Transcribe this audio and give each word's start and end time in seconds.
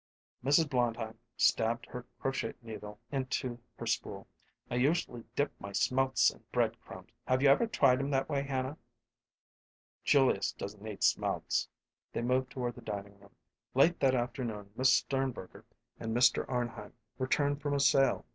Mrs. 0.43 0.67
Blondheim 0.67 1.19
stabbed 1.37 1.85
her 1.85 2.07
crochet 2.19 2.55
needle 2.63 2.99
into 3.11 3.59
her 3.75 3.85
spool. 3.85 4.25
"I 4.67 4.73
usually 4.77 5.25
dip 5.35 5.51
my 5.59 5.73
smelts 5.73 6.31
in 6.31 6.43
bread 6.51 6.81
crumbs. 6.81 7.11
Have 7.27 7.43
you 7.43 7.49
ever 7.49 7.67
tried 7.67 7.99
them 7.99 8.09
that 8.09 8.27
way, 8.27 8.41
Hanna?" 8.41 8.79
"Julius 10.03 10.53
don't 10.53 10.87
eat 10.87 11.03
smelts." 11.03 11.67
They 12.13 12.23
moved 12.23 12.49
toward 12.49 12.73
the 12.73 12.81
dining 12.81 13.19
room. 13.19 13.35
Late 13.75 13.99
that 13.99 14.15
afternoon 14.15 14.71
Miss 14.75 14.91
Sternberger 14.91 15.65
and 15.99 16.17
Mr. 16.17 16.49
Arnheim 16.49 16.93
returned 17.19 17.61
from 17.61 17.75
a 17.75 17.79
sail. 17.79 18.25